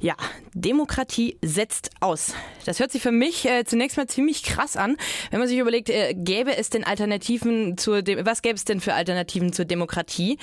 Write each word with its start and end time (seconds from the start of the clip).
Ja, 0.00 0.14
Demokratie 0.54 1.38
setzt 1.42 1.90
aus. 1.98 2.32
Das 2.66 2.78
hört 2.78 2.92
sich 2.92 3.02
für 3.02 3.10
mich 3.10 3.46
äh, 3.46 3.64
zunächst 3.64 3.96
mal 3.96 4.06
ziemlich 4.06 4.44
krass 4.44 4.76
an, 4.76 4.96
wenn 5.30 5.40
man 5.40 5.48
sich 5.48 5.58
überlegt, 5.58 5.90
äh, 5.90 6.14
gäbe 6.14 6.56
es 6.56 6.70
denn 6.70 6.84
Alternativen 6.84 7.76
zur, 7.76 8.02
De 8.02 8.24
was 8.24 8.42
gäbe 8.42 8.54
es 8.54 8.64
denn 8.64 8.80
für 8.80 8.94
Alternativen 8.94 9.52
zur 9.52 9.64
Demokratie? 9.64 10.38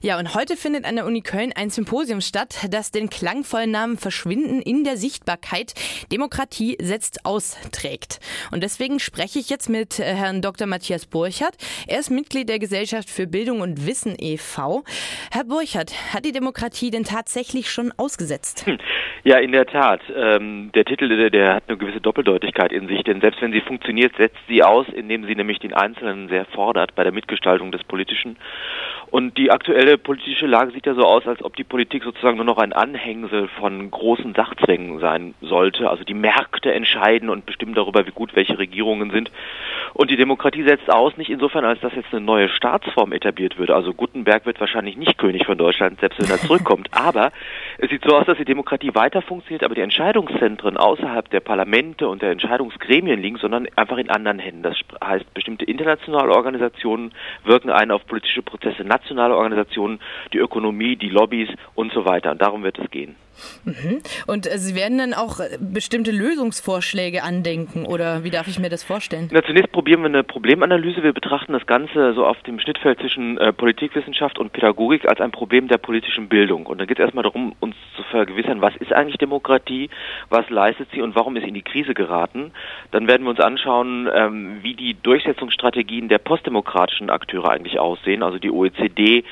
Ja, 0.00 0.18
und 0.18 0.34
heute 0.34 0.56
findet 0.56 0.84
an 0.84 0.94
der 0.94 1.06
Uni 1.06 1.22
Köln 1.22 1.52
ein 1.52 1.70
Symposium 1.70 2.20
statt, 2.20 2.68
das 2.70 2.92
den 2.92 3.10
klangvollen 3.10 3.72
Namen 3.72 3.98
Verschwinden 3.98 4.62
in 4.62 4.84
der 4.84 4.96
Sichtbarkeit 4.96 5.74
Demokratie 6.12 6.76
setzt 6.80 7.24
aus 7.24 7.56
trägt. 7.72 8.20
Und 8.52 8.62
deswegen 8.62 9.00
spreche 9.00 9.40
ich 9.40 9.50
jetzt 9.50 9.68
mit 9.68 9.98
äh, 9.98 10.04
Herrn 10.04 10.40
Dr. 10.40 10.68
Matthias 10.68 11.06
Burchardt. 11.06 11.56
Er 11.88 11.98
ist 11.98 12.10
Mitglied 12.10 12.48
der 12.48 12.60
Gesellschaft 12.60 13.10
für 13.10 13.26
Bildung 13.26 13.60
und 13.60 13.86
Wissen 13.86 14.14
e.V. 14.18 14.84
Herr 15.32 15.44
Burchardt, 15.44 15.92
hat 16.12 16.24
die 16.24 16.32
Demokratie 16.32 16.90
denn 16.90 17.04
tatsächlich 17.04 17.70
schon 17.70 17.92
ausgesetzt? 17.96 18.66
Hm. 18.66 18.78
Ja, 19.22 19.38
in 19.38 19.52
der 19.52 19.66
Tat. 19.66 20.00
Ähm, 20.16 20.70
der 20.74 20.84
Titel, 20.84 21.08
der, 21.08 21.30
der, 21.30 21.54
hat 21.54 21.64
eine 21.68 21.76
gewisse 21.76 22.00
Doppeldeutigkeit 22.00 22.72
in 22.72 22.88
sich, 22.88 23.02
denn 23.02 23.20
selbst 23.20 23.42
wenn 23.42 23.52
sie 23.52 23.60
funktioniert, 23.60 24.16
setzt 24.16 24.38
sie 24.48 24.62
aus, 24.62 24.86
indem 24.88 25.26
sie 25.26 25.34
nämlich 25.34 25.58
den 25.58 25.74
Einzelnen 25.74 26.28
sehr 26.28 26.46
fordert 26.46 26.94
bei 26.94 27.04
der 27.04 27.12
Mitgestaltung 27.12 27.70
des 27.70 27.84
Politischen. 27.84 28.36
Und 29.10 29.36
die 29.36 29.50
aktuelle 29.50 29.98
politische 29.98 30.46
Lage 30.46 30.70
sieht 30.70 30.86
ja 30.86 30.94
so 30.94 31.04
aus, 31.04 31.26
als 31.26 31.42
ob 31.44 31.56
die 31.56 31.64
Politik 31.64 32.04
sozusagen 32.04 32.36
nur 32.36 32.46
noch 32.46 32.58
ein 32.58 32.72
Anhängsel 32.72 33.48
von 33.48 33.90
großen 33.90 34.34
Sachzwängen 34.34 35.00
sein 35.00 35.34
sollte. 35.40 35.90
Also 35.90 36.04
die 36.04 36.14
Märkte 36.14 36.72
entscheiden 36.72 37.28
und 37.28 37.44
bestimmen 37.44 37.74
darüber, 37.74 38.06
wie 38.06 38.12
gut 38.12 38.36
welche 38.36 38.58
Regierungen 38.58 39.10
sind. 39.10 39.30
Und 39.94 40.10
die 40.10 40.16
Demokratie 40.16 40.62
setzt 40.62 40.90
aus, 40.90 41.16
nicht 41.16 41.30
insofern, 41.30 41.64
als 41.64 41.80
dass 41.80 41.94
jetzt 41.94 42.12
eine 42.12 42.20
neue 42.20 42.48
Staatsform 42.48 43.12
etabliert 43.12 43.58
wird. 43.58 43.70
Also 43.70 43.92
Gutenberg 43.92 44.46
wird 44.46 44.60
wahrscheinlich 44.60 44.96
nicht 44.96 45.18
König 45.18 45.44
von 45.44 45.58
Deutschland, 45.58 45.98
selbst 45.98 46.20
wenn 46.20 46.30
er 46.30 46.38
zurückkommt. 46.38 46.88
Aber 46.92 47.32
es 47.78 47.90
sieht 47.90 48.04
so 48.04 48.16
aus, 48.16 48.26
dass 48.26 48.38
die 48.38 48.44
Demokratie 48.44 48.89
weiter 48.94 49.22
funktioniert, 49.22 49.64
aber 49.64 49.74
die 49.74 49.80
Entscheidungszentren 49.80 50.76
außerhalb 50.76 51.28
der 51.30 51.40
Parlamente 51.40 52.08
und 52.08 52.22
der 52.22 52.30
Entscheidungsgremien 52.30 53.20
liegen, 53.20 53.36
sondern 53.36 53.66
einfach 53.76 53.98
in 53.98 54.10
anderen 54.10 54.38
Händen. 54.38 54.62
Das 54.62 54.76
heißt, 55.02 55.32
bestimmte 55.34 55.64
internationale 55.64 56.30
Organisationen 56.30 57.12
wirken 57.44 57.70
ein 57.70 57.90
auf 57.90 58.06
politische 58.06 58.42
Prozesse 58.42 58.84
nationale 58.84 59.36
Organisationen, 59.36 60.00
die 60.32 60.38
Ökonomie, 60.38 60.96
die 60.96 61.08
Lobbys 61.08 61.48
und 61.74 61.92
so 61.92 62.04
weiter. 62.04 62.30
Und 62.30 62.42
darum 62.42 62.62
wird 62.62 62.78
es 62.78 62.90
gehen. 62.90 63.16
Und 64.26 64.46
äh, 64.46 64.58
Sie 64.58 64.74
werden 64.74 64.98
dann 64.98 65.14
auch 65.14 65.40
äh, 65.40 65.58
bestimmte 65.58 66.10
Lösungsvorschläge 66.10 67.22
andenken 67.22 67.86
oder 67.86 68.24
wie 68.24 68.30
darf 68.30 68.48
ich 68.48 68.58
mir 68.58 68.68
das 68.68 68.82
vorstellen? 68.82 69.28
Na, 69.32 69.42
zunächst 69.42 69.72
probieren 69.72 70.00
wir 70.00 70.06
eine 70.06 70.24
Problemanalyse. 70.24 71.02
Wir 71.02 71.12
betrachten 71.12 71.52
das 71.52 71.66
Ganze 71.66 72.14
so 72.14 72.26
auf 72.26 72.40
dem 72.42 72.58
Schnittfeld 72.60 73.00
zwischen 73.00 73.38
äh, 73.38 73.52
Politikwissenschaft 73.52 74.38
und 74.38 74.52
Pädagogik 74.52 75.08
als 75.08 75.20
ein 75.20 75.30
Problem 75.30 75.68
der 75.68 75.78
politischen 75.78 76.28
Bildung. 76.28 76.66
Und 76.66 76.78
da 76.78 76.84
geht 76.84 76.98
es 76.98 77.04
erstmal 77.04 77.24
darum, 77.24 77.54
uns 77.60 77.76
zu 77.96 78.02
vergewissern, 78.04 78.60
was 78.60 78.76
ist 78.76 78.92
eigentlich 78.92 79.18
Demokratie, 79.18 79.90
was 80.28 80.48
leistet 80.50 80.88
sie 80.92 81.02
und 81.02 81.14
warum 81.14 81.36
ist 81.36 81.42
sie 81.42 81.48
in 81.48 81.54
die 81.54 81.62
Krise 81.62 81.94
geraten. 81.94 82.52
Dann 82.90 83.08
werden 83.08 83.24
wir 83.24 83.30
uns 83.30 83.40
anschauen, 83.40 84.08
ähm, 84.12 84.58
wie 84.62 84.74
die 84.74 84.94
Durchsetzungsstrategien 84.94 86.08
der 86.08 86.18
postdemokratischen 86.18 87.10
Akteure 87.10 87.50
eigentlich 87.50 87.78
aussehen, 87.78 88.22
also 88.22 88.38
die 88.38 88.50
OECD, 88.50 89.24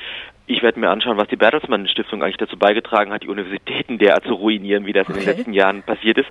ich 0.49 0.63
werde 0.63 0.79
mir 0.79 0.89
anschauen, 0.89 1.17
was 1.17 1.27
die 1.27 1.35
Bertelsmann 1.35 1.87
Stiftung 1.87 2.23
eigentlich 2.23 2.37
dazu 2.37 2.57
beigetragen 2.57 3.13
hat, 3.13 3.21
die 3.21 3.27
Universitäten 3.27 3.99
derart 3.99 4.25
zu 4.25 4.33
ruinieren, 4.33 4.87
wie 4.87 4.93
das 4.93 5.07
okay. 5.07 5.19
in 5.19 5.25
den 5.25 5.35
letzten 5.37 5.53
Jahren 5.53 5.83
passiert 5.83 6.17
ist. 6.17 6.27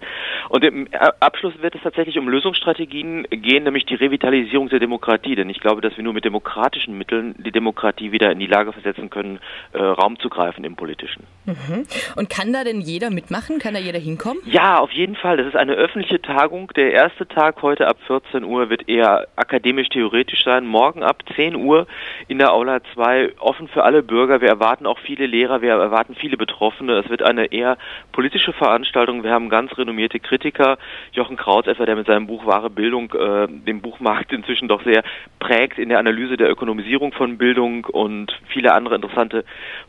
Und 0.48 0.64
im 0.64 0.88
Abschluss 1.20 1.54
wird 1.62 1.76
es 1.76 1.82
tatsächlich 1.82 2.18
um 2.18 2.28
Lösungsstrategien 2.28 3.28
gehen, 3.30 3.62
nämlich 3.62 3.86
die 3.86 3.94
Revitalisierung 3.94 4.70
der 4.70 4.80
Demokratie. 4.80 5.36
Denn 5.36 5.48
ich 5.48 5.60
glaube, 5.60 5.82
dass 5.82 5.96
wir 5.96 6.02
nur 6.02 6.14
mit 6.14 6.24
demokratischen 6.24 6.98
Mitteln 6.98 7.36
die 7.38 7.52
Demokratie 7.52 8.10
wieder 8.10 8.32
in 8.32 8.40
die 8.40 8.46
Lage 8.46 8.72
versetzen 8.72 9.08
können, 9.08 9.38
äh, 9.72 9.78
Raum 9.78 10.18
zu 10.18 10.28
greifen 10.28 10.64
im 10.64 10.74
Politischen. 10.74 11.22
Mhm. 11.46 11.86
Und 12.16 12.28
kann 12.28 12.52
da 12.52 12.64
denn 12.64 12.80
jeder 12.80 13.10
mitmachen? 13.10 13.60
Kann 13.60 13.74
da 13.74 13.80
jeder 13.80 14.00
hinkommen? 14.00 14.42
Ja, 14.46 14.78
auf 14.80 14.90
jeden 14.90 15.14
Fall. 15.14 15.36
Das 15.36 15.46
ist 15.46 15.54
eine 15.54 15.74
öffentliche 15.74 16.20
Tagung. 16.20 16.72
Der 16.74 16.90
erste 16.90 17.28
Tag 17.28 17.62
heute 17.62 17.86
ab 17.86 17.98
14 18.08 18.42
Uhr 18.42 18.68
wird 18.68 18.88
eher 18.88 19.28
akademisch-theoretisch 19.36 20.42
sein. 20.42 20.66
Morgen 20.66 21.04
ab 21.04 21.22
10 21.36 21.54
Uhr 21.54 21.86
in 22.26 22.38
der 22.38 22.52
Aula 22.52 22.80
2 22.94 23.34
offen 23.38 23.68
für 23.68 23.84
alle 23.84 24.07
Bürger, 24.08 24.40
wir 24.40 24.48
erwarten 24.48 24.86
auch 24.86 24.98
viele 24.98 25.26
Lehrer, 25.26 25.62
wir 25.62 25.70
erwarten 25.70 26.16
viele 26.16 26.36
Betroffene. 26.36 26.98
Es 26.98 27.08
wird 27.08 27.22
eine 27.22 27.52
eher 27.52 27.78
politische 28.10 28.52
Veranstaltung. 28.52 29.22
Wir 29.22 29.30
haben 29.30 29.48
ganz 29.48 29.78
renommierte 29.78 30.18
Kritiker, 30.18 30.78
Jochen 31.12 31.36
Krautz 31.36 31.68
etwa, 31.68 31.86
der 31.86 31.94
mit 31.94 32.08
seinem 32.08 32.26
Buch 32.26 32.44
Wahre 32.44 32.70
Bildung 32.70 33.12
äh, 33.12 33.46
den 33.46 33.80
Buchmarkt 33.80 34.32
inzwischen 34.32 34.66
doch 34.66 34.82
sehr 34.82 35.04
prägt 35.38 35.78
in 35.78 35.88
der 35.88 36.00
Analyse 36.00 36.36
der 36.36 36.50
Ökonomisierung 36.50 37.12
von 37.12 37.38
Bildung 37.38 37.84
und 37.84 38.32
viele 38.48 38.72
andere 38.72 38.96
interessante 38.96 39.44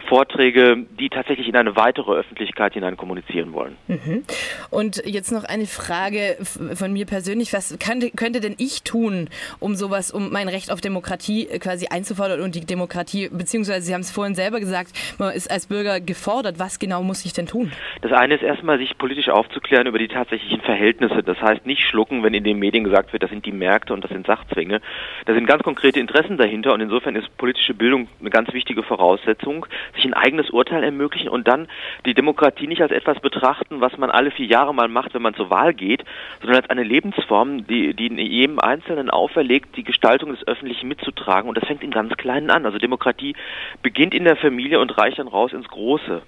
Vorträge, 0.07 0.85
die 0.99 1.09
tatsächlich 1.09 1.47
in 1.47 1.55
eine 1.55 1.75
weitere 1.75 2.11
Öffentlichkeit 2.11 2.73
hinein 2.73 2.97
kommunizieren 2.97 3.53
wollen. 3.53 3.77
Mhm. 3.87 4.23
Und 4.69 5.01
jetzt 5.05 5.31
noch 5.31 5.45
eine 5.45 5.65
Frage 5.65 6.37
von 6.75 6.93
mir 6.93 7.05
persönlich. 7.05 7.53
Was 7.53 7.77
kann, 7.79 8.01
könnte 8.15 8.41
denn 8.41 8.55
ich 8.57 8.83
tun, 8.83 9.29
um 9.59 9.75
sowas, 9.75 10.11
um 10.11 10.31
mein 10.31 10.49
Recht 10.49 10.71
auf 10.71 10.81
Demokratie 10.81 11.45
quasi 11.59 11.87
einzufordern 11.87 12.41
und 12.41 12.55
die 12.55 12.65
Demokratie, 12.65 13.29
beziehungsweise 13.29 13.85
Sie 13.85 13.93
haben 13.93 14.01
es 14.01 14.08
es 14.09 14.15
vorhin 14.15 14.35
selber 14.35 14.59
gesagt, 14.59 14.91
man 15.17 15.33
ist 15.33 15.49
als 15.49 15.67
Bürger 15.67 15.99
gefordert. 15.99 16.59
Was 16.59 16.79
genau 16.79 17.03
muss 17.03 17.25
ich 17.25 17.33
denn 17.33 17.47
tun? 17.47 17.71
Das 18.01 18.11
eine 18.11 18.35
ist 18.35 18.43
erstmal, 18.43 18.77
sich 18.77 18.97
politisch 18.97 19.29
aufzuklären 19.29 19.87
über 19.87 19.99
die 19.99 20.07
tatsächlichen 20.07 20.61
Verhältnisse. 20.61 21.23
Das 21.23 21.41
heißt, 21.41 21.65
nicht 21.65 21.83
schlucken, 21.83 22.23
wenn 22.23 22.33
in 22.33 22.43
den 22.43 22.59
Medien 22.59 22.83
gesagt 22.83 23.13
wird, 23.13 23.23
das 23.23 23.29
sind 23.29 23.45
die 23.45 23.51
Märkte 23.51 23.93
und 23.93 24.03
das 24.03 24.11
sind 24.11 24.27
Sachzwänge. 24.27 24.81
Da 25.25 25.33
sind 25.33 25.45
ganz 25.45 25.63
konkrete 25.63 25.99
Interessen 25.99 26.37
dahinter 26.37 26.73
und 26.73 26.81
insofern 26.81 27.15
ist 27.15 27.35
politische 27.37 27.73
Bildung 27.73 28.07
eine 28.19 28.29
ganz 28.29 28.51
wichtige 28.53 28.83
Voraussetzung, 28.83 29.65
sich 29.95 30.05
ein 30.05 30.13
eigenes 30.13 30.49
Urteil 30.49 30.83
ermöglichen 30.83 31.29
und 31.29 31.47
dann 31.47 31.67
die 32.05 32.13
Demokratie 32.13 32.67
nicht 32.67 32.81
als 32.81 32.91
etwas 32.91 33.19
betrachten, 33.19 33.81
was 33.81 33.97
man 33.97 34.09
alle 34.09 34.31
vier 34.31 34.47
Jahre 34.47 34.73
mal 34.73 34.87
macht, 34.87 35.13
wenn 35.13 35.21
man 35.21 35.35
zur 35.35 35.49
Wahl 35.49 35.73
geht, 35.73 36.03
sondern 36.41 36.61
als 36.61 36.69
eine 36.69 36.83
Lebensform, 36.83 37.67
die, 37.67 37.93
die 37.93 38.09
jedem 38.21 38.59
Einzelnen 38.59 39.09
auferlegt, 39.09 39.75
die 39.77 39.83
Gestaltung 39.83 40.31
des 40.31 40.47
Öffentlichen 40.47 40.87
mitzutragen 40.87 41.49
und 41.49 41.57
das 41.57 41.67
fängt 41.67 41.83
im 41.83 41.91
ganz 41.91 42.09
Kleinen 42.17 42.49
an. 42.49 42.65
Also 42.65 42.77
Demokratie 42.77 43.35
beginnt 43.81 43.98
beginnt 43.99 44.13
in 44.13 44.23
der 44.23 44.37
Familie 44.37 44.79
und 44.79 44.97
reicht 44.97 45.19
dann 45.19 45.27
raus 45.27 45.51
ins 45.51 45.67
Große. 45.67 46.21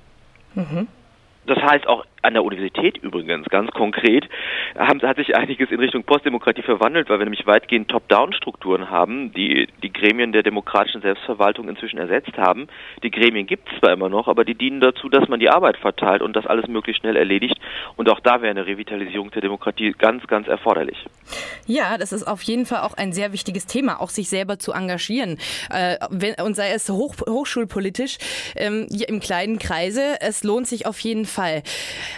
Mhm. 0.55 0.89
Das 1.45 1.57
heißt 1.57 1.87
auch 1.87 2.05
an 2.21 2.33
der 2.33 2.43
Universität 2.43 2.97
übrigens, 2.97 3.47
ganz 3.49 3.71
konkret, 3.71 4.27
haben, 4.77 5.01
hat 5.01 5.17
sich 5.17 5.35
einiges 5.35 5.71
in 5.71 5.79
Richtung 5.79 6.03
Postdemokratie 6.03 6.61
verwandelt, 6.61 7.09
weil 7.09 7.19
wir 7.19 7.25
nämlich 7.25 7.45
weitgehend 7.47 7.89
Top-Down-Strukturen 7.89 8.89
haben, 8.89 9.33
die 9.33 9.67
die 9.81 9.91
Gremien 9.91 10.31
der 10.31 10.43
demokratischen 10.43 11.01
Selbstverwaltung 11.01 11.67
inzwischen 11.67 11.97
ersetzt 11.97 12.37
haben. 12.37 12.67
Die 13.03 13.11
Gremien 13.11 13.47
gibt 13.47 13.71
es 13.71 13.79
zwar 13.79 13.93
immer 13.93 14.09
noch, 14.09 14.27
aber 14.27 14.45
die 14.45 14.55
dienen 14.55 14.81
dazu, 14.81 15.09
dass 15.09 15.27
man 15.29 15.39
die 15.39 15.49
Arbeit 15.49 15.77
verteilt 15.77 16.21
und 16.21 16.35
das 16.35 16.45
alles 16.45 16.67
möglichst 16.67 17.01
schnell 17.01 17.15
erledigt. 17.15 17.59
Und 17.95 18.09
auch 18.09 18.19
da 18.19 18.41
wäre 18.41 18.51
eine 18.51 18.65
Revitalisierung 18.65 19.31
der 19.31 19.41
Demokratie 19.41 19.93
ganz, 19.97 20.25
ganz 20.27 20.47
erforderlich. 20.47 21.05
Ja, 21.65 21.97
das 21.97 22.11
ist 22.11 22.23
auf 22.27 22.41
jeden 22.43 22.65
Fall 22.65 22.81
auch 22.81 22.93
ein 22.93 23.13
sehr 23.13 23.33
wichtiges 23.33 23.65
Thema, 23.65 24.01
auch 24.01 24.09
sich 24.09 24.29
selber 24.29 24.59
zu 24.59 24.73
engagieren. 24.73 25.37
Äh, 25.69 25.97
wenn, 26.09 26.35
und 26.45 26.55
sei 26.55 26.71
es 26.71 26.89
hoch, 26.89 27.15
hochschulpolitisch, 27.27 28.17
ähm, 28.55 28.87
im 29.07 29.19
kleinen 29.19 29.59
Kreise, 29.59 30.17
es 30.19 30.43
lohnt 30.43 30.67
sich 30.67 30.85
auf 30.85 30.99
jeden 30.99 31.25
Fall. 31.25 31.63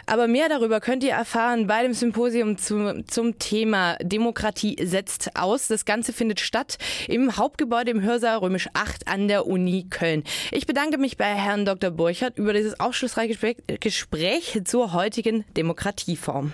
Aber 0.05 0.27
mehr 0.27 0.49
darüber 0.49 0.79
könnt 0.79 1.03
ihr 1.03 1.11
erfahren 1.11 1.67
bei 1.67 1.83
dem 1.83 1.93
Symposium 1.93 2.57
zu, 2.57 3.03
zum 3.07 3.39
Thema 3.39 3.97
Demokratie 4.01 4.77
setzt 4.81 5.35
aus. 5.35 5.67
Das 5.67 5.85
Ganze 5.85 6.13
findet 6.13 6.39
statt 6.39 6.77
im 7.07 7.37
Hauptgebäude 7.37 7.91
im 7.91 8.01
Hörsaal 8.01 8.37
Römisch 8.37 8.69
8 8.73 9.07
an 9.07 9.27
der 9.27 9.47
Uni 9.47 9.87
Köln. 9.89 10.23
Ich 10.51 10.65
bedanke 10.67 10.97
mich 10.97 11.17
bei 11.17 11.25
Herrn 11.25 11.65
Dr. 11.65 11.91
Burchert 11.91 12.37
über 12.37 12.53
dieses 12.53 12.79
aufschlussreiche 12.79 13.55
Gespräch 13.79 14.61
zur 14.65 14.93
heutigen 14.93 15.45
Demokratieform. 15.55 16.53